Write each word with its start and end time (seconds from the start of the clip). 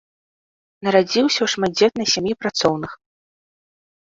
Нарадзіўся 0.87 1.37
ў 1.43 1.47
шматдзетнай 1.55 2.07
сям'і 2.15 2.33
працоўных. 2.45 2.91